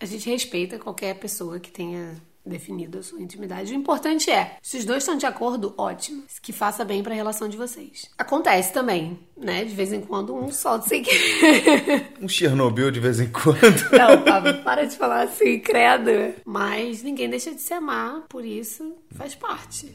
[0.01, 3.73] A gente respeita qualquer pessoa que tenha definido a sua intimidade.
[3.73, 6.23] O importante é, se os dois estão de acordo, ótimo.
[6.41, 8.09] Que faça bem pra relação de vocês.
[8.17, 9.65] Acontece também, né?
[9.65, 12.13] De vez em quando um solta sem querer.
[12.21, 13.59] Um Chernobyl de vez em quando.
[13.91, 16.33] Não, Pablo, para de falar assim, credo.
[16.45, 19.93] Mas ninguém deixa de se amar, por isso faz parte.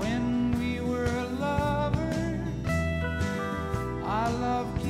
[0.00, 2.40] When we were lovers,
[4.04, 4.81] I loved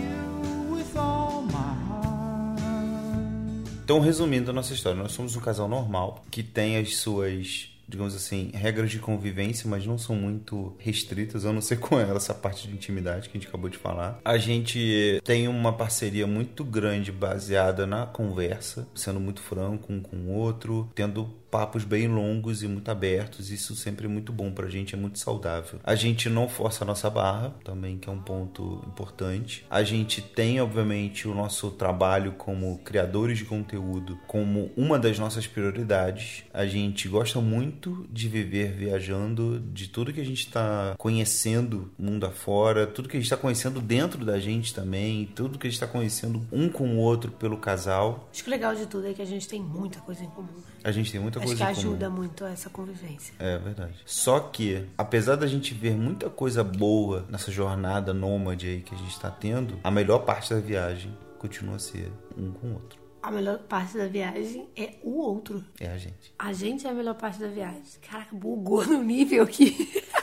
[3.84, 8.14] Então, resumindo a nossa história, nós somos um casal normal que tem as suas, digamos
[8.14, 12.32] assim, regras de convivência, mas não são muito restritas, a não ser com ela, essa
[12.32, 14.20] parte de intimidade que a gente acabou de falar.
[14.24, 20.16] A gente tem uma parceria muito grande baseada na conversa, sendo muito franco um com
[20.16, 24.70] o outro, tendo papos bem longos e muito abertos, isso sempre é muito bom pra
[24.70, 25.78] gente, é muito saudável.
[25.84, 29.66] A gente não força a nossa barra, também que é um ponto importante.
[29.68, 35.46] A gente tem, obviamente, o nosso trabalho como criadores de conteúdo como uma das nossas
[35.46, 36.44] prioridades.
[36.54, 42.24] A gente gosta muito de viver viajando, de tudo que a gente está conhecendo mundo
[42.24, 45.76] afora, tudo que a gente está conhecendo dentro da gente também, tudo que a gente
[45.76, 48.26] está conhecendo um com o outro pelo casal.
[48.32, 50.62] Acho que o legal de tudo é que a gente tem muita coisa em comum.
[50.84, 51.88] A gente tem muita Acho coisa que em comum.
[51.88, 53.34] ajuda muito essa convivência.
[53.38, 53.94] É verdade.
[54.04, 58.98] Só que, apesar da gente ver muita coisa boa nessa jornada nômade aí que a
[58.98, 63.00] gente tá tendo, a melhor parte da viagem continua a ser um com o outro.
[63.22, 65.64] A melhor parte da viagem é o outro.
[65.78, 66.34] É a gente.
[66.36, 67.80] A gente é a melhor parte da viagem.
[68.00, 70.02] Caraca, bugou no nível aqui.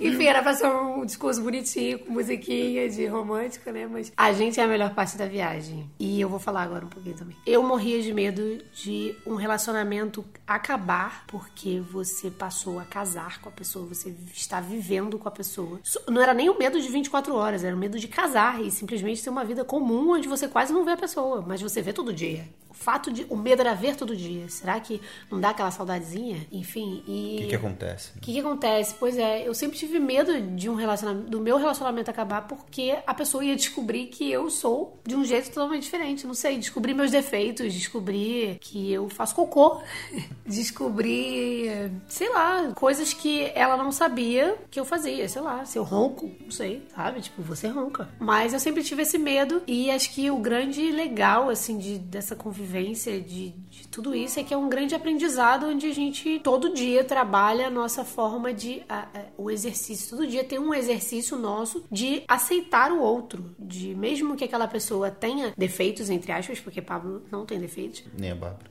[0.00, 3.86] Enfim, era pra ser um discurso bonitinho, com musiquinha de romântica, né?
[3.86, 5.90] Mas a gente é a melhor parte da viagem.
[5.98, 7.36] E eu vou falar agora um pouquinho também.
[7.46, 13.52] Eu morria de medo de um relacionamento acabar porque você passou a casar com a
[13.52, 15.80] pessoa, você está vivendo com a pessoa.
[16.08, 19.22] Não era nem o medo de 24 horas, era o medo de casar e simplesmente
[19.22, 22.12] ter uma vida comum onde você quase não vê a pessoa, mas você vê todo
[22.12, 22.44] dia.
[22.78, 23.26] O fato de.
[23.28, 24.48] O medo era ver todo dia.
[24.48, 26.46] Será que não dá aquela saudadezinha?
[26.52, 27.36] Enfim, e.
[27.36, 28.10] O que, que acontece?
[28.16, 28.94] O que, que acontece?
[28.98, 33.14] Pois é, eu sempre tive medo de um relacionamento, do meu relacionamento acabar porque a
[33.14, 36.26] pessoa ia descobrir que eu sou de um jeito totalmente diferente.
[36.26, 39.80] Não sei, descobrir meus defeitos, descobrir que eu faço cocô,
[40.46, 45.82] descobrir, sei lá, coisas que ela não sabia que eu fazia, sei lá, se eu
[45.82, 47.20] ronco, não sei, sabe?
[47.20, 48.08] Tipo, você ronca.
[48.18, 52.36] Mas eu sempre tive esse medo e acho que o grande legal, assim, de, dessa
[52.36, 56.74] convivência, de, de tudo isso, é que é um grande aprendizado onde a gente todo
[56.74, 58.82] dia trabalha a nossa forma de.
[58.88, 60.10] a- a- o exercício.
[60.16, 63.54] Todo dia tem um exercício nosso de aceitar o outro.
[63.58, 68.02] De mesmo que aquela pessoa tenha defeitos, entre aspas, porque Pablo não tem defeitos.
[68.16, 68.70] Nem a Bárbara.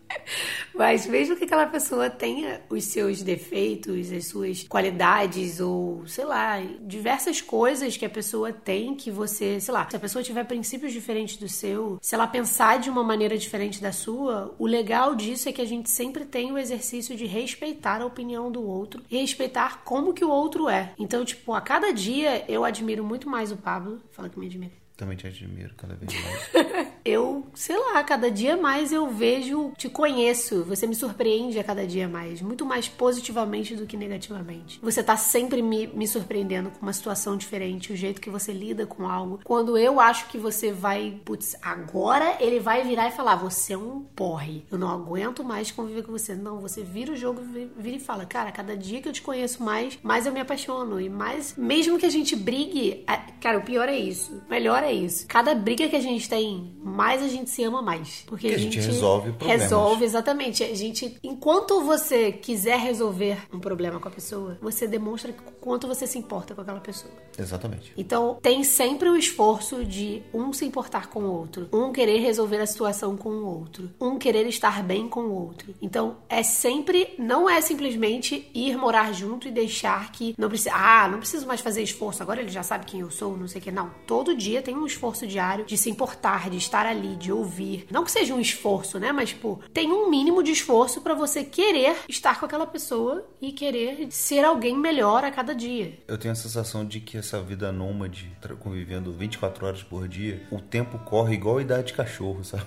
[0.73, 6.61] Mas mesmo que aquela pessoa tenha os seus defeitos, as suas qualidades ou, sei lá,
[6.81, 10.93] diversas coisas que a pessoa tem que você, sei lá, se a pessoa tiver princípios
[10.93, 15.49] diferentes do seu, se ela pensar de uma maneira diferente da sua, o legal disso
[15.49, 19.17] é que a gente sempre tem o exercício de respeitar a opinião do outro e
[19.17, 20.93] respeitar como que o outro é.
[20.97, 24.01] Então, tipo, a cada dia eu admiro muito mais o Pablo.
[24.11, 24.86] Fala que me admira.
[24.97, 26.87] Também te admiro cada vez mais.
[27.05, 31.85] eu, sei lá, cada dia mais eu vejo, te conheço, você me surpreende a cada
[31.85, 34.79] dia mais, muito mais positivamente do que negativamente.
[34.81, 38.87] Você tá sempre me, me surpreendendo com uma situação diferente, o jeito que você lida
[38.87, 39.39] com algo.
[39.43, 43.77] Quando eu acho que você vai, putz, agora ele vai virar e falar: você é
[43.77, 46.33] um porre, eu não aguento mais conviver com você.
[46.33, 47.41] Não, você vira o jogo,
[47.77, 50.99] vira e fala: cara, cada dia que eu te conheço mais, mais eu me apaixono.
[50.99, 53.05] E mais, mesmo que a gente brigue,
[53.39, 54.41] cara, o pior é isso.
[54.49, 55.25] Melhor é isso.
[55.27, 58.23] Cada briga que a gente tem, mais a gente se ama mais.
[58.25, 59.61] Porque, Porque a, a gente gente resolve problemas.
[59.61, 60.63] Resolve, exatamente.
[60.63, 66.07] A gente, enquanto você quiser resolver um problema com a pessoa, você demonstra quanto você
[66.07, 67.13] se importa com aquela pessoa.
[67.37, 67.93] Exatamente.
[67.97, 72.57] Então, tem sempre o esforço de um se importar com o outro, um querer resolver
[72.57, 75.73] a situação com o outro, um querer estar bem com o outro.
[75.81, 81.07] Então, é sempre, não é simplesmente ir morar junto e deixar que não precisa, ah,
[81.07, 83.63] não preciso mais fazer esforço, agora ele já sabe quem eu sou, não sei o
[83.63, 83.71] que.
[83.71, 87.87] Não, todo dia tem um esforço diário de se importar, de estar ali, de ouvir.
[87.91, 89.11] Não que seja um esforço, né?
[89.11, 93.51] Mas, tipo, tem um mínimo de esforço para você querer estar com aquela pessoa e
[93.51, 95.97] querer ser alguém melhor a cada dia.
[96.07, 100.59] Eu tenho a sensação de que essa vida nômade, convivendo 24 horas por dia, o
[100.59, 102.65] tempo corre igual a idade de cachorro, sabe?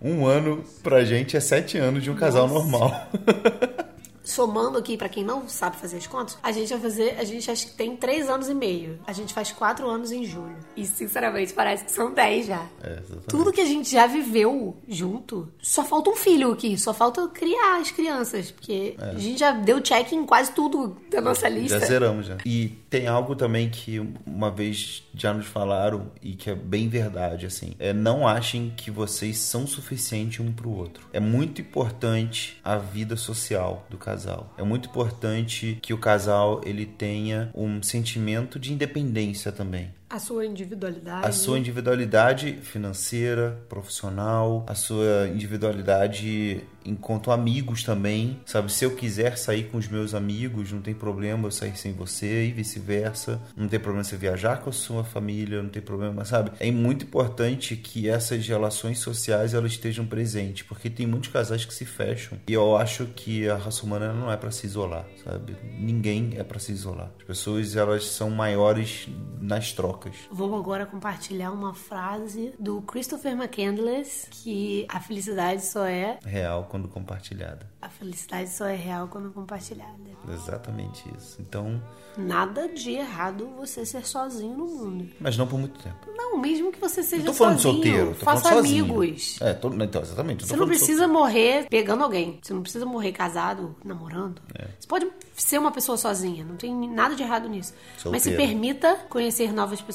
[0.00, 2.60] Um ano pra gente é sete anos de um casal Nossa.
[2.60, 3.08] normal.
[4.32, 7.50] somando aqui, para quem não sabe fazer as contas, a gente vai fazer, a gente
[7.50, 8.98] acho que tem três anos e meio.
[9.06, 10.56] A gente faz quatro anos em julho.
[10.76, 12.66] E sinceramente parece que são dez já.
[12.82, 13.26] É, exatamente.
[13.28, 17.80] Tudo que a gente já viveu junto, só falta um filho aqui, só falta criar
[17.80, 21.78] as crianças, porque a gente já deu check em quase tudo da nossa lista.
[21.78, 22.38] Já zeramos já.
[22.44, 27.46] E tem algo também que uma vez já nos falaram e que é bem verdade,
[27.46, 27.74] assim.
[27.78, 31.06] É não achem que vocês são suficiente um pro outro.
[31.12, 34.21] É muito importante a vida social do casal.
[34.56, 39.90] É muito importante que o casal ele tenha um sentimento de independência também.
[40.12, 41.26] A sua individualidade.
[41.26, 48.72] A sua individualidade financeira, profissional, a sua individualidade enquanto amigos também, sabe?
[48.72, 52.46] Se eu quiser sair com os meus amigos, não tem problema eu sair sem você
[52.46, 53.40] e vice-versa.
[53.56, 56.50] Não tem problema você viajar com a sua família, não tem problema, sabe?
[56.60, 61.72] É muito importante que essas relações sociais elas estejam presentes, porque tem muitos casais que
[61.72, 62.38] se fecham.
[62.48, 65.56] E eu acho que a raça humana não é para se isolar, sabe?
[65.78, 67.10] Ninguém é para se isolar.
[67.18, 69.08] As pessoas elas são maiores
[69.40, 70.01] nas trocas.
[70.30, 76.88] Vou agora compartilhar uma frase do Christopher McCandless que a felicidade só é Real quando
[76.88, 77.66] compartilhada.
[77.80, 79.92] a felicidade só é real quando compartilhada.
[80.32, 81.40] Exatamente isso.
[81.40, 81.82] Então,
[82.16, 85.08] Nada de errado você ser sozinho no mundo.
[85.18, 85.96] mas não por muito tempo.
[86.14, 88.84] Não, mesmo que você seja Não tô falando sozinho, solteiro, tô faça falando sozinho.
[88.84, 89.38] amigos.
[89.40, 90.46] É, tô, então, exatamente.
[90.46, 92.38] Você não precisa morrer pegando alguém.
[92.42, 94.42] Você não precisa morrer casado, namorando.
[94.54, 94.66] É.
[94.78, 96.44] Você pode ser uma pessoa sozinha.
[96.44, 97.72] Não tem nada de errado nisso.
[98.10, 98.36] Mas se Solteiro.
[98.36, 99.91] permita conhecer novas pessoas.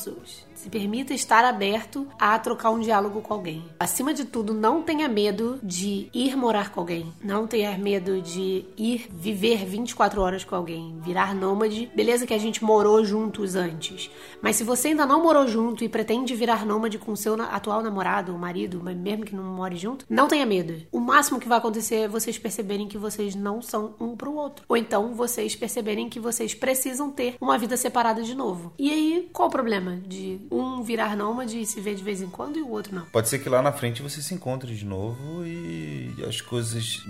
[0.56, 3.64] Se permita estar aberto a trocar um diálogo com alguém.
[3.80, 7.14] Acima de tudo, não tenha medo de ir morar com alguém.
[7.24, 10.98] Não tenha medo de ir viver 24 horas com alguém.
[11.00, 11.92] Virar nômade.
[11.96, 14.10] Beleza que a gente morou juntos antes.
[14.42, 18.32] Mas se você ainda não morou junto e pretende virar nômade com seu atual namorado
[18.32, 20.82] ou marido, mesmo que não more junto, não tenha medo.
[20.92, 24.66] O máximo que vai acontecer é vocês perceberem que vocês não são um pro outro.
[24.68, 28.74] Ou então vocês perceberem que vocês precisam ter uma vida separada de novo.
[28.78, 32.30] E aí, qual o problema de um virar nômade e se ver de vez em
[32.30, 33.06] quando e o outro não?
[33.06, 37.04] Pode ser que lá na frente você se encontre de novo e as coisas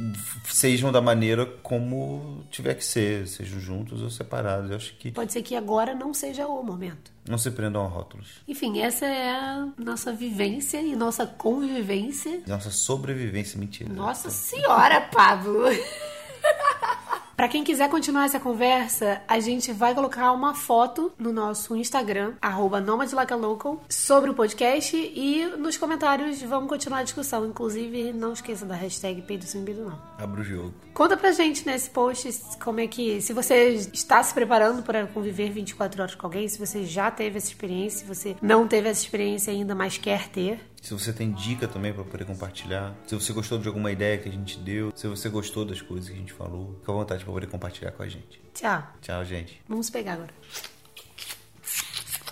[0.49, 4.69] sejam da maneira como tiver que ser, sejam juntos ou separados.
[4.69, 7.11] Eu acho que Pode ser que agora não seja o momento.
[7.27, 8.41] não se prendam a rótulos.
[8.47, 12.41] Enfim, essa é a nossa vivência e nossa convivência.
[12.47, 13.91] Nossa sobrevivência mentira.
[13.93, 15.63] Nossa senhora, Pablo!
[17.37, 22.33] Pra quem quiser continuar essa conversa, a gente vai colocar uma foto no nosso Instagram,
[22.41, 27.45] arroba nomadlikealocal, sobre o podcast e nos comentários vamos continuar a discussão.
[27.45, 30.01] Inclusive, não esqueça da hashtag Peido Sem Medo, não.
[30.17, 30.73] Abra o jogo.
[30.95, 32.27] Conta pra gente nesse post
[32.59, 36.57] como é que, se você está se preparando para conviver 24 horas com alguém, se
[36.57, 40.59] você já teve essa experiência, se você não teve essa experiência ainda, mas quer ter.
[40.81, 44.29] Se você tem dica também para poder compartilhar, se você gostou de alguma ideia que
[44.29, 47.23] a gente deu, se você gostou das coisas que a gente falou, fica à vontade
[47.23, 48.41] para poder compartilhar com a gente.
[48.53, 48.83] Tchau.
[49.01, 49.61] Tchau, gente.
[49.67, 50.33] Vamos pegar agora.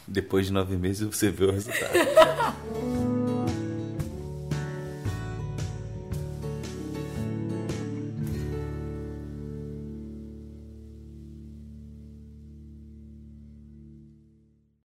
[0.07, 1.93] Depois de nove meses você vê o resultado.